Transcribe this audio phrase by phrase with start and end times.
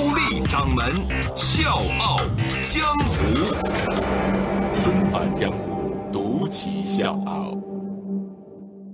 [0.00, 0.94] 高丽掌门
[1.36, 2.16] 笑傲
[2.62, 3.44] 江湖，
[4.82, 7.54] 重返江湖，独骑笑傲。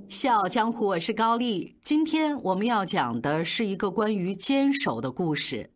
[0.09, 1.79] 笑傲江湖，我是高丽。
[1.81, 5.71] 今天我们要讲的是一个关于坚守的故事。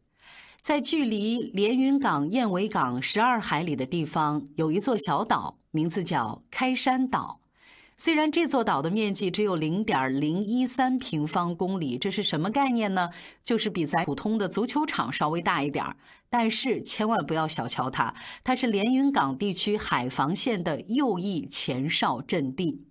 [0.62, 7.39] 在距离连云港燕尾港十二海里的地方，有一座小岛，名字叫开山岛。
[8.02, 13.10] 虽然这座岛的面积只有零点零一三平方公里，这是什么概念呢？
[13.44, 15.94] 就是比咱普通的足球场稍微大一点儿。
[16.30, 22.86] 但是千万不要小瞧它，它是连云港地区海防线的右翼前哨阵地。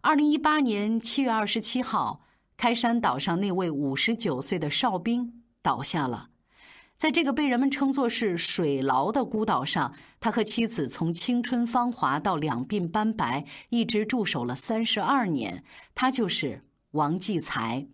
[0.00, 2.22] 二零一八年七月二十七号，
[2.56, 6.30] 开山岛上那位五十九岁的哨兵倒下了。
[6.96, 15.64] 在这个被人们称作是“水牢”的孤岛上，他和妻子从青春芳华到两鬓斑白，一直驻守了三十二年。
[15.94, 17.86] 他就是王继才。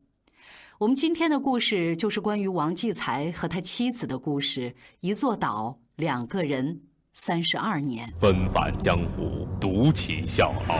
[0.78, 4.74] 我们今天的故事就是关于王继才和他妻子的故事。
[5.00, 6.82] 一座岛，两个人，
[7.14, 8.12] 三十二年。
[8.20, 10.78] 纷返江湖，独起笑傲。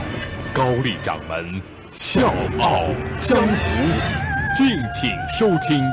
[0.53, 2.85] 高丽掌门，笑傲
[3.19, 5.83] 江湖，敬请收听。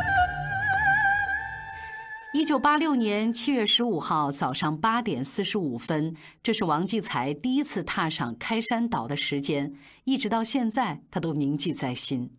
[2.48, 9.70] 一九八六年七月十五号早上八点四十五分，这是王继才第一次踏上开山岛的时间，
[10.04, 12.30] 一直到现在他都铭记在心。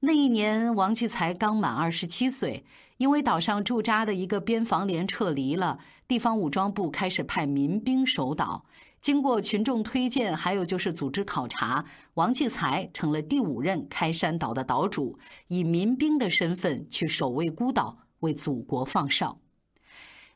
[0.00, 2.66] 那一年，王继才刚满二十七岁，
[2.98, 8.66] 因为岛上驻扎的一个边防连撤离了，地方武装部开始派民兵守岛。
[9.00, 15.18] 经过群众推荐，还有就是组织考察，王继才成了第五任开山岛的岛主，
[15.48, 17.96] 以民兵的身份去守卫孤岛。
[18.24, 19.38] 为祖国放哨，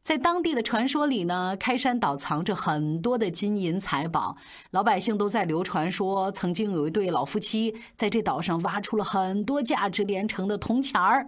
[0.05, 4.37] 在当地的传说里呢，开山岛藏着很多的金银财宝，
[4.71, 11.27] 老百姓都在流传说，曾经有一对老夫妻在这岛上挖出了很多价值连城的铜钱儿。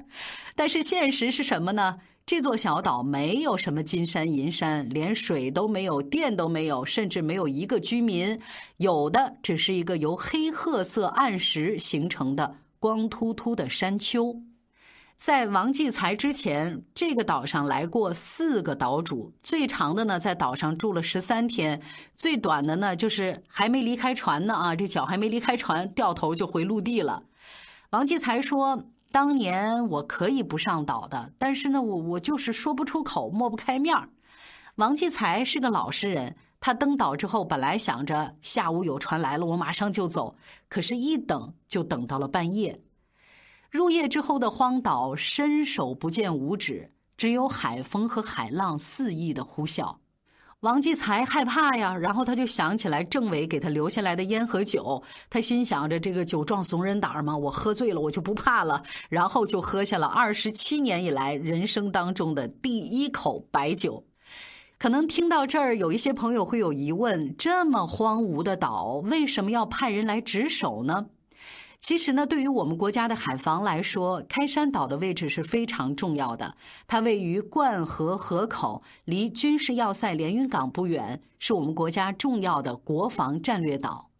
[0.54, 1.98] 但是现实是什么呢？
[2.26, 8.38] 这座小岛没有什么金山银山，连水都没有，电都没有，甚至没有一个居民，
[8.76, 14.32] 有的只是一个由黑褐色暗石形成的光秃秃的山丘。
[15.20, 21.78] 在王继才之前，这个岛上来过四个岛主，最长的呢在岛上住了十三天，
[22.16, 27.22] 最短的呢就是还没离开船呢啊，这脚还没离开船，掉头就回陆地了。
[27.90, 28.82] 王继才说
[29.12, 34.08] ：“当年我可以不上岛的，但是呢，我我就是说不出口，抹不开面儿。”
[34.76, 40.34] 王继才是个老实人，他登岛之后本来想着下午有船来了，我马上就走，
[40.70, 42.80] 可是一等就等到了半夜。
[43.70, 49.94] 入夜之后的荒岛，伸手不见五指，只有海风和海浪肆意的呼啸。
[50.60, 64.04] 王继才害怕呀，然后他就想起来政委给他留下来的烟和酒，他心想着这个酒壮怂人胆嘛，我喝醉了我就不怕了，然后就喝下了二十七年以来人生当中的第一口白酒。
[64.78, 71.06] 可能听到这儿，有一些朋友会有疑问：这么荒芜的岛，为什么要派人来值守呢？
[71.80, 76.54] 其实呢，对于我们国家的海防来说，开山岛的位置是非常重要的。
[76.86, 84.10] 它位于灌河河口，离军事要塞连云港不远，是我们国家重要的国防战略岛。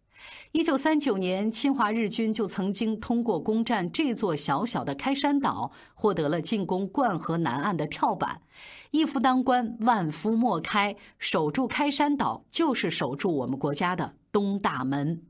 [0.51, 8.41] 一九三九年，侵华日军就曾经通过攻占这座小小的开山岛，获得了进攻灌河南岸的跳板。
[8.89, 15.21] 一夫当关，万夫莫开，守住开山岛就是守住我们国家的东大门。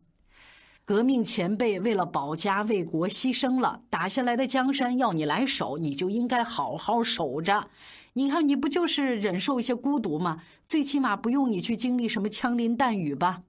[0.91, 7.69] 革命前辈为了保家卫国牺牲了，打下来的江山要你来守，你就应该好好守着。
[8.11, 10.43] 你看，你不就是忍受一些孤独吗？
[10.65, 13.43] 最起码不用你去经历什么枪林弹雨吧。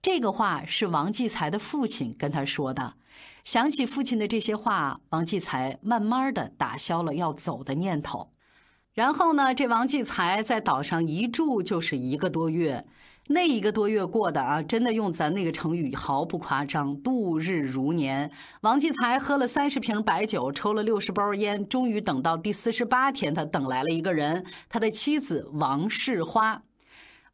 [0.00, 2.94] 这个话是王继才的父亲跟他说的。
[3.42, 8.30] 想起父亲的这些话，王继才慢慢的打消了要走的念头。
[8.94, 12.86] 然后呢，这王继才在岛上一住就是一个多月。
[13.32, 18.28] 那一个多月过的啊，真的用咱那个成语毫不夸张，度日如年。
[18.62, 26.60] 王继才喝了三十瓶白酒，抽了六十包烟，终于等到第四十八天，他等来了一个人，他的妻子王世花。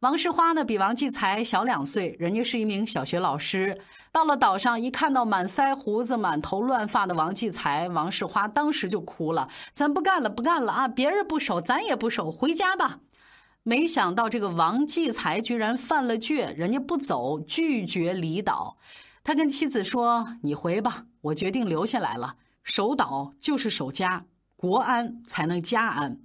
[0.01, 3.75] 王世花呢，比王继才小两岁，人家是一名小学老师。
[4.11, 10.87] 到了岛上，一看到满腮胡子、满头乱发的王继才、王世花，当时就哭了：“咱不干了，不干了啊！
[10.87, 12.99] 别人不守，咱也不守，回家吧。”
[13.67, 18.77] 没想到这个王继才居然犯了倔，人家不走，拒绝离岛。
[19.25, 22.37] 他跟妻子说：“你回吧，我决定留下来了。
[22.63, 24.23] 守岛就是守家，
[24.55, 26.17] 国安才能家安。”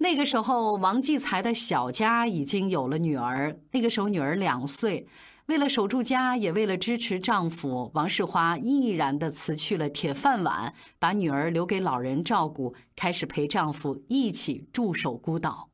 [0.00, 5.06] 那个时候，王继才的小家已经有了女儿，那个时候女儿两岁。
[5.48, 15.68] 为了守住家，也为了支持丈夫，王世花毅然地辞去了铁饭碗，把女儿留给老人照顾，开始陪丈夫一起驻守孤岛。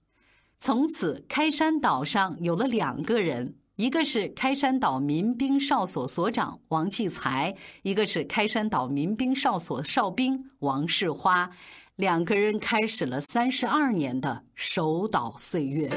[0.61, 11.49] 从此，开山岛上有了两个人，一个是开山岛民兵哨所所长王继才，一个是开山岛民兵哨所哨兵王世花。
[11.95, 15.89] 两个人开始了三十二年的守岛岁月。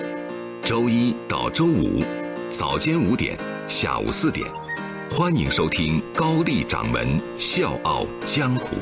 [0.64, 2.04] 周一到周五，
[2.52, 3.36] 早间五点，
[3.68, 4.48] 下午四点，
[5.10, 8.76] 欢迎收听高丽掌门笑傲江湖。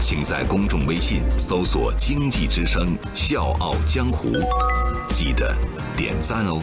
[0.00, 4.30] 请在公众微信搜索“经济之声笑傲江湖”，
[5.12, 5.54] 记得
[5.94, 6.62] 点赞哦。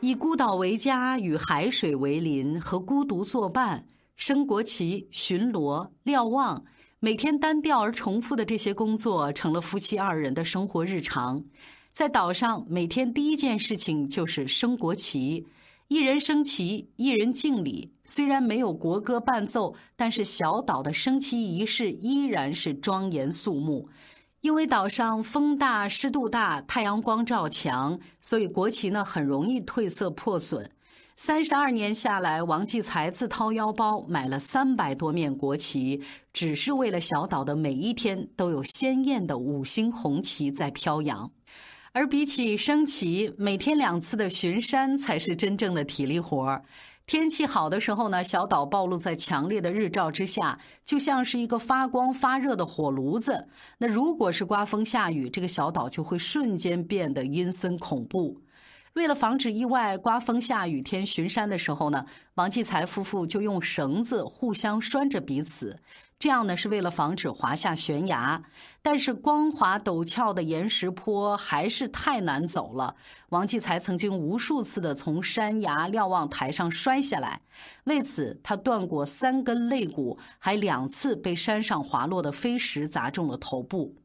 [0.00, 3.86] 以孤岛为家，与海水为邻，和孤独作伴，
[4.16, 6.64] 升国旗、巡逻、瞭望，
[7.00, 11.44] 每天单调而重复的这些工作，成了夫妻二人的生活日常。
[11.92, 15.46] 在岛上，每天第一件事情就是升国旗。
[15.92, 17.92] 一人升旗，一人敬礼。
[18.06, 23.86] 虽然没有国歌伴奏，但是小岛的升旗仪式依然是庄严肃穆。
[24.40, 30.70] 因为岛上风大、湿度大、太阳光照强，所以国旗呢很容易褪色破损。
[31.18, 36.00] 三十二年下来，王继才自掏腰包买了三百多面国旗，
[36.32, 41.30] 只是为了小岛的每一天都有鲜艳的五星红旗在飘扬。
[41.94, 46.64] 而比起升旗，每天两次的巡山才是真正的体力活儿。
[47.04, 53.46] 天气好的时候呢，小岛暴露在强烈的日照之下，就像是一个发光发热的火炉子。
[53.76, 58.40] 那如果是刮风下雨，这个小岛就会瞬间变得阴森恐怖。
[58.94, 62.06] 为了防止意外，刮风下雨天巡山的时候呢，
[62.36, 65.78] 王继才夫妇就用绳子互相拴着彼此。
[66.22, 68.40] 这样呢，是为了防止滑下悬崖，
[68.80, 72.94] 但是光滑陡峭的岩石坡还是太难走了。
[73.30, 77.40] 王继才曾经无数次的从山崖瞭望台上摔下来，
[77.86, 83.96] 为此他断过三根肋骨，还两次被山上滑落的飞石砸中了头部。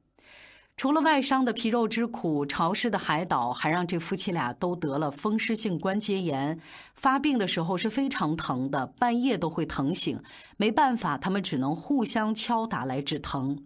[0.77, 6.59] 除了外伤的皮肉之苦，潮湿的海岛还让这夫妻俩都得了风湿性关节炎。
[6.93, 10.21] 发病的时候是非常疼的，半夜都会疼醒。
[10.55, 13.63] 没办法，他们只能互相敲打来止疼。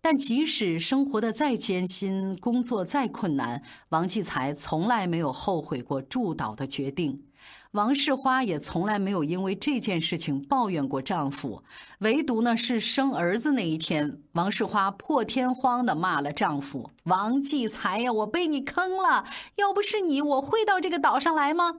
[0.00, 7.26] 但即使生活的再艰辛，工作再困难，王继才从来没有后悔过助岛的决定。
[7.72, 11.62] 王世花也从来没有因为这件事情抱怨过丈夫，
[12.00, 19.24] 唯独呢是生儿子那一天，王世花破天荒的骂了丈夫王继才呀，我被你坑了！
[19.56, 21.76] 要不是你，我会到这个岛上来吗？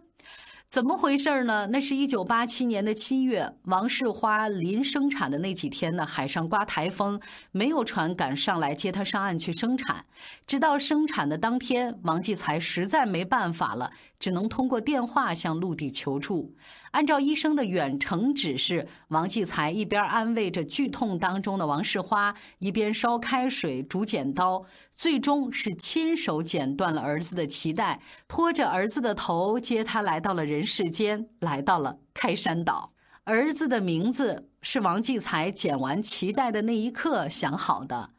[0.74, 1.68] 怎么回事呢？
[1.68, 7.22] 那是一九八七年的七月，王世花临生产的那几天呢，海上刮台风，
[7.52, 10.04] 没有船敢上来接她上岸去生产。
[10.48, 16.56] 直到生产的当天，王继才实在没办法了，只能通过电话向陆地求助。
[16.90, 24.64] 按照医生的远程指示，王继才一边安慰着剧痛当中的王世花，一边烧开水、煮剪刀，
[24.96, 32.94] 最终是亲手剪断了儿子的脐带，拖着儿子的头接他来到了人世间，来到了开山岛。
[33.26, 38.10] 儿子的名字是王继才剪完脐带的那一刻想好的，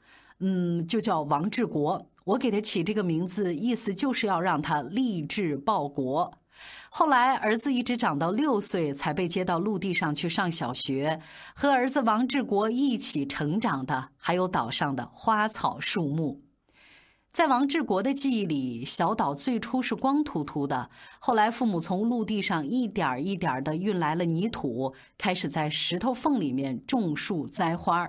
[0.41, 2.09] 嗯，就叫王志国。
[2.25, 6.33] 我给他起这个名字，意思就是要让他立志报国。
[6.89, 11.21] 后来，儿子一直长到六岁才被接到陆地上去上小学。
[11.55, 16.44] 和儿子王志国一起成长的，还有岛上的花草树木。
[17.35, 20.89] 在王志国的记忆里，小岛最初是光秃秃的。
[21.19, 28.09] 后来，父母从陆地上一点一点的运来了泥土，开始在石头缝里面种树栽花。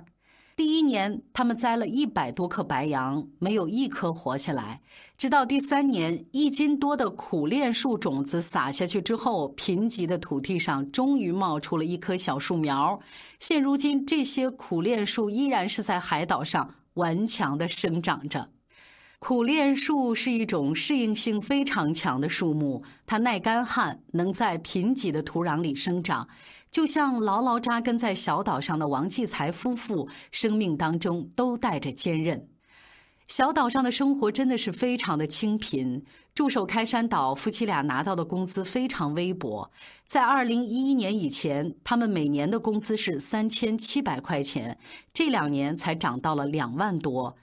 [0.55, 4.79] 第一年，他们栽了一百多棵白杨，没有一棵活下来。
[5.17, 12.99] 直到第三年，一斤多的苦楝树种子撒下去之后，贫瘠的土地上终于冒出了一棵小树苗。
[13.39, 18.51] 现如今，这些苦楝树依然是在海岛上顽强地生长着。
[19.19, 26.27] 苦楝树是一种适应性非常强的树木，它耐干旱，能在贫瘠的土壤里生长。
[26.69, 32.47] 就像牢牢扎根在小岛上的王继才夫妇，生命当中都带着坚韧。
[33.27, 36.03] 小岛上的生活真的是非常的清贫。
[36.35, 39.71] 驻守开山岛夫妻俩拿到的工资非常微薄，
[40.05, 44.77] 在二零一一年以前，他们每年的工资是三千七百块钱，
[45.13, 47.35] 这两年才涨到了两万多。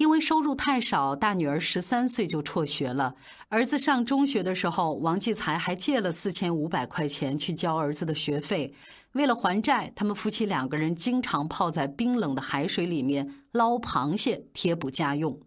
[0.00, 3.14] 因为收入太少，大女儿十三岁就辍学了。
[3.50, 8.72] 儿子上中学的时候，王继才还借了四千五百块钱去交儿子的学费。
[9.12, 15.38] 为了还债，他们夫妻两个人经常泡在冰冷的海水里面捞螃蟹贴补家用。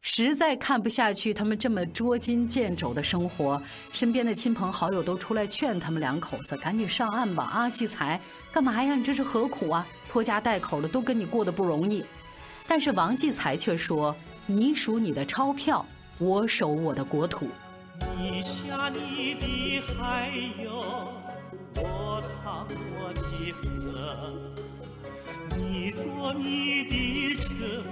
[0.00, 7.44] 实在看不下去他们这么捉襟见肘的生活，身边的亲朋好友都出来劝他们两口子赶紧上岸吧！
[7.44, 8.96] 啊，继才，干嘛呀？
[8.96, 9.86] 你这是何苦啊？
[10.08, 12.04] 拖家带口的都跟你过得不容易。
[12.74, 14.16] 但是王继才却说
[14.48, 15.84] ：“你数你的钞票，
[16.16, 17.46] 我守我的国土。”
[18.16, 20.30] 你下你的海
[20.64, 21.12] 哟，
[21.76, 23.20] 我趟我的
[23.60, 24.32] 河，
[25.54, 27.84] 你坐你的车。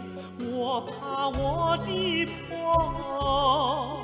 [0.50, 4.00] 我爬我的坡，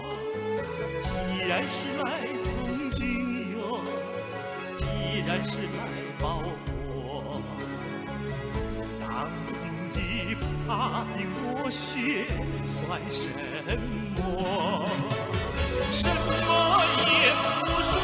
[1.01, 1.09] 既
[1.49, 3.81] 然是来从军哟，
[4.75, 4.85] 既
[5.27, 5.89] 然是来
[6.21, 6.86] 报国，
[11.17, 12.27] 怕冰落雪
[12.67, 13.31] 算什
[14.17, 14.85] 么？
[15.91, 17.33] 什么也
[17.65, 17.95] 不说，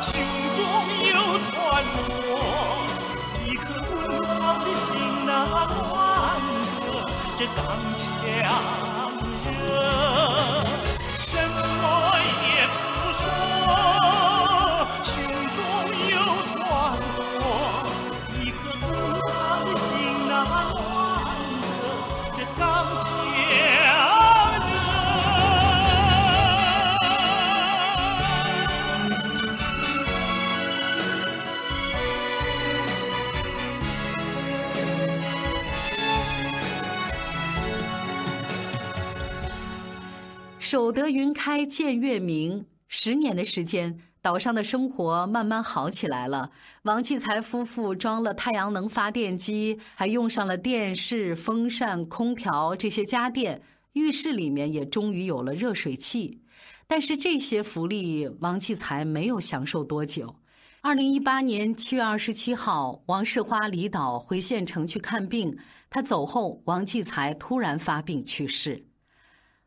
[0.00, 0.12] 胸
[0.56, 0.58] 中
[1.10, 1.12] 有
[1.50, 1.52] 团
[1.92, 2.08] 火，
[3.44, 5.28] 一颗滚烫的心呐。
[7.36, 7.56] 这钢
[7.96, 8.04] 枪
[40.74, 46.50] 守得云开见月明，十年的时间，岛上的生活慢慢好起来了。
[46.82, 53.62] 王继才夫妇装了太阳能发电机，还用上了电视、风扇、空调这些家电。
[53.92, 56.40] 浴室里面也终于有了热水器。
[56.88, 60.34] 但是这些福利，王继才没有享受多久。
[60.80, 65.56] 二零一八年七月二十七号，王世花离岛回县城去看病，
[65.88, 68.86] 他走后，王继才突然发病去世。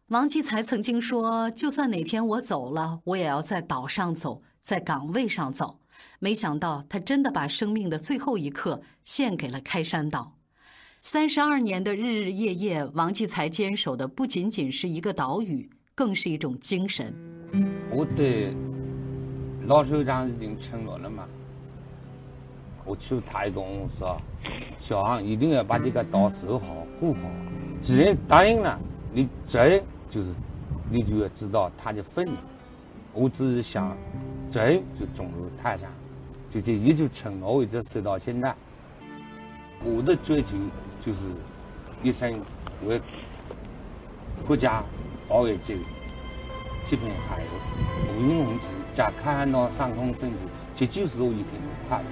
[0.10, 5.80] 王继才曾经说：“就算哪天我走了，我也要在岛上走，在岗位上走。”
[6.20, 10.32] 没想到，他真的把生命的最后一刻献给了开山岛。
[11.02, 17.14] 三十二年的日日夜夜，王继才坚守的不仅仅是一个岛屿，更是一种精神。
[17.92, 18.56] 我对
[19.66, 21.28] 老首长已经承诺了嘛，
[22.86, 24.16] 我去他一个我说，
[24.80, 27.20] 小航一定要把这个岛守好、顾好。
[27.82, 28.80] 既然答应了，
[29.12, 29.84] 你责任。
[30.10, 30.34] 就是，
[30.90, 32.38] 你就要知道他的分量。
[33.14, 33.98] 我只是想，
[34.52, 35.90] 责任就重入泰山，
[36.54, 38.56] 就这一直承诺，一直守到现在。
[39.84, 40.50] 我的追求
[41.02, 41.20] 就是
[42.04, 42.40] 一生
[42.86, 43.02] 为
[44.46, 44.84] 国家
[45.28, 45.76] 保卫这
[46.86, 50.44] 这片海陆永红旗，加看到上空升起，
[50.76, 52.06] 这就是我一天的快乐。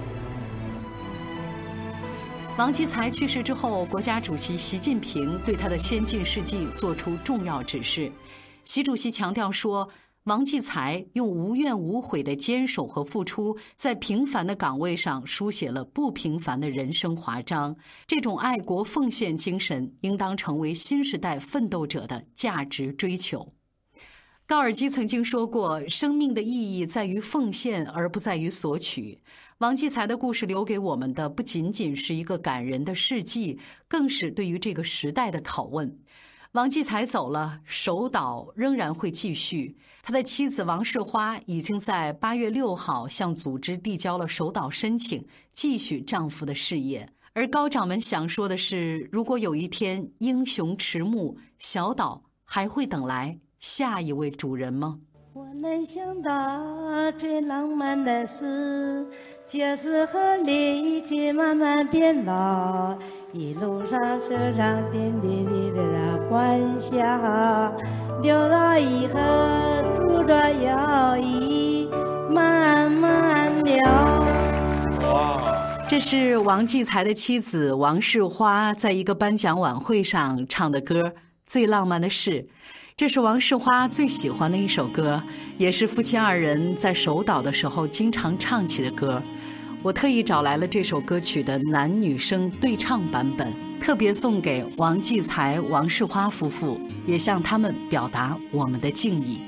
[2.58, 8.10] 王继才去世之后，国家主席习近平对他的先进事迹作出重要指示。
[8.64, 9.90] 习主席强调说
[10.24, 17.76] ：“王继才用无怨无悔的坚守和付出，在平凡的岗位上书写了不平凡的人生华章。
[18.08, 23.52] 这种爱国奉献精神，应当成为新时代奋斗者的价值追求。”
[24.48, 29.20] 高尔基曾经说过：“生命的意义在于奉献，而不在于索取。”
[29.60, 33.58] 王继才的故事留给我们的不仅仅是一个感人的事迹，
[33.88, 35.98] 更是对于这个时代的拷问。
[36.52, 39.78] 王继才走了，守岛仍然会继续。
[40.04, 47.08] 他的妻子王世花已经在八月六号向组织递交了守岛申请，继续丈夫的事业。
[47.32, 55.00] 而高掌门想说的是：如果有一天英雄迟暮，小岛还会等来下一位主人吗？
[55.38, 56.32] 我能想到
[57.20, 59.06] 最浪漫的事。
[59.46, 62.98] 就是和你一起慢慢变老，
[63.34, 66.96] 一路上手上点点滴滴的欢笑，
[68.24, 69.20] 留到以后
[69.94, 71.90] 拄着摇椅
[72.30, 73.78] 慢慢聊。
[75.86, 81.02] 这是王继才的妻子王世花在一个颁奖晚会上唱的歌
[81.46, 82.32] 《最浪漫的事》，
[82.98, 85.22] 这是王世花最喜欢的一首歌。
[85.58, 89.22] 也是夫妻二人在守岛的时候经常唱起的歌。
[89.84, 99.40] 我特意找来了这首歌曲的男女生对唱版本，特别送给王继才、王世花夫妇，也向他们表达我们的敬意。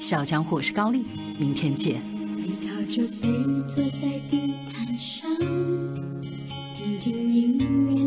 [0.00, 1.04] 小江湖，我是高丽，
[1.38, 2.02] 明天见。
[2.36, 3.28] 背靠着背
[3.68, 5.30] 坐在地毯上，
[6.76, 8.03] 听听音乐，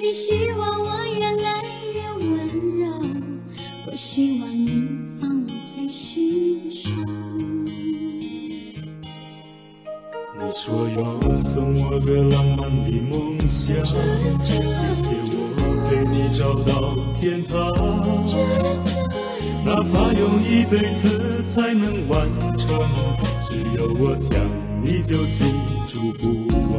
[0.00, 1.62] 你希望我越来
[1.92, 2.28] 越温
[2.78, 2.86] 柔，
[3.86, 4.86] 我希望你
[5.20, 6.86] 放我在心上。
[10.36, 11.00] 你说要
[11.34, 13.74] 送我个浪漫的梦想，
[14.44, 14.52] 谢
[14.94, 15.02] 谢
[15.34, 15.36] 我
[15.90, 16.70] 陪你找到
[17.20, 17.52] 天堂。
[19.64, 22.68] 哪怕用一辈子才能完成，
[23.42, 24.38] 只有我讲
[24.80, 25.44] 你就记
[25.88, 26.22] 住不
[26.72, 26.78] 忘。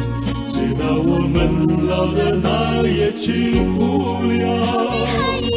[0.83, 5.50] 那我们老的哪儿也去不了。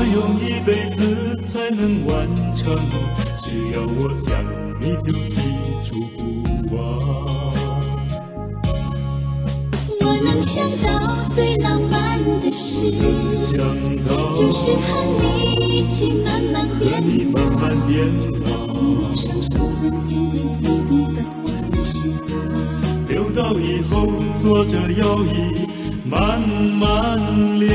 [0.00, 2.74] 哪怕用一辈子才能完成，
[3.42, 4.32] 只要我讲，
[4.80, 5.42] 你就记
[5.84, 6.80] 住不忘。
[10.00, 10.88] 我能想到
[11.34, 12.90] 最浪漫的事，
[13.36, 13.58] 想
[14.06, 14.88] 到就是和
[15.20, 18.08] 你一起慢慢变你慢慢变
[18.40, 18.80] 老，路
[19.14, 21.44] 上收藏点点滴滴的幻
[21.84, 21.92] 想。
[23.06, 24.08] 留到以后
[24.38, 25.68] 坐着摇椅
[26.06, 27.68] 慢慢我能聊，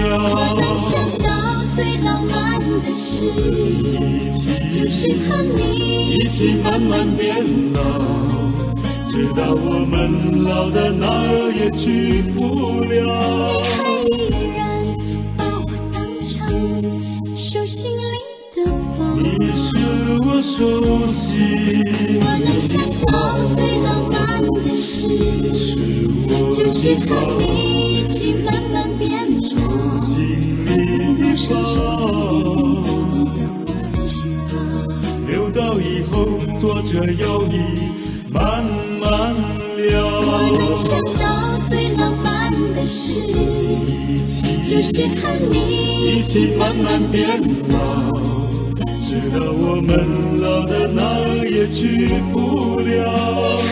[0.79, 1.29] 想到
[1.75, 3.29] 最浪漫的事，
[4.73, 7.35] 就是和你一起慢慢变
[7.73, 7.81] 老，
[9.11, 12.95] 直到我们老的哪儿也去不了。
[13.59, 14.09] 你还依
[14.55, 14.57] 然
[15.35, 16.33] 把我当成
[17.35, 18.15] 手心里
[18.55, 18.57] 的
[18.97, 18.99] 宝。
[19.17, 19.67] 你是
[20.23, 20.55] 我手
[21.09, 21.83] 心
[22.21, 22.71] 我能想
[23.11, 23.13] 到
[23.53, 24.15] 最浪漫
[24.63, 24.95] 的事，
[26.55, 27.43] 就是和，你
[27.99, 29.34] 一起慢慢变老。
[31.35, 32.05] 心里的宝。
[33.93, 34.27] 幻想，
[35.27, 36.15] 留到以后
[36.57, 37.53] 坐着摇椅
[38.31, 38.63] 慢
[38.99, 39.09] 慢
[39.61, 39.95] 我能聊，
[40.75, 40.87] 想
[41.19, 41.23] 到
[41.69, 44.23] 最浪漫的事，一
[44.69, 45.53] 就起是和你
[46.17, 47.75] 一起慢慢变老，
[49.01, 53.64] 直到我们老的哪儿也去不了。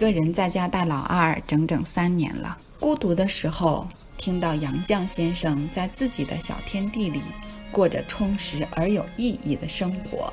[0.00, 2.56] 一个人在家带老二整整三年了。
[2.78, 3.86] 孤独的时候，
[4.16, 7.20] 听到杨绛先生在自己的小天地里
[7.70, 10.32] 过着充实而有意义的生活。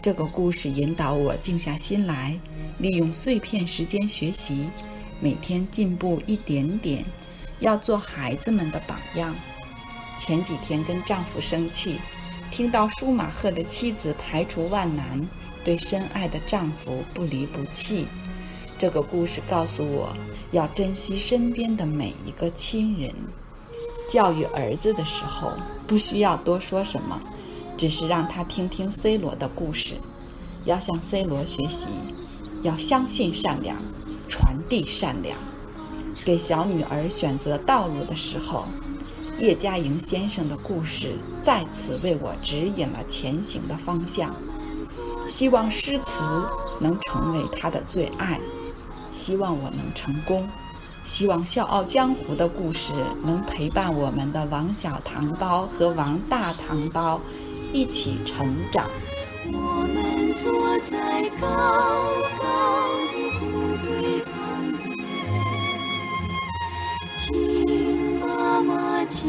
[0.00, 2.40] 这个故事引导我静下心来，
[2.78, 4.70] 利用碎片时间学习，
[5.20, 7.04] 每天进步一点点，
[7.60, 9.36] 要做孩子们的榜样。
[10.18, 12.00] 前几天跟丈夫生气，
[12.50, 15.28] 听到舒马赫的妻子排除万难，
[15.62, 18.08] 对深爱的丈夫不离不弃。
[18.78, 20.12] 这个故事告诉我，
[20.50, 23.10] 要珍惜身边的每一个亲人。
[24.06, 25.50] 教育儿子的时候，
[25.86, 27.18] 不需要多说什么，
[27.76, 29.94] 只是让他听听 C 罗的故事，
[30.66, 31.88] 要向 C 罗学习，
[32.62, 33.76] 要相信善良，
[34.28, 35.38] 传递善良。
[36.24, 38.66] 给小女儿选择道路的时候，
[39.40, 44.34] 叶嘉莹先生的故事再次为我指引了前行的方向。
[45.28, 46.22] 希望诗词
[46.78, 48.40] 能成为他的最爱，
[49.16, 50.46] 希望我能成功，
[51.02, 52.92] 希望《笑傲江湖》的故事
[53.24, 57.18] 能陪伴我们的王小糖包和王大糖包
[57.72, 58.88] 一起成长。
[59.46, 61.48] 我们坐在高
[62.38, 62.44] 高
[63.10, 63.46] 的谷
[63.84, 64.32] 堆旁
[64.84, 64.94] 边，
[67.18, 69.26] 听妈妈讲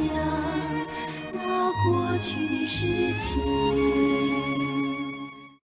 [1.32, 2.86] 那过去的事
[3.18, 4.17] 情。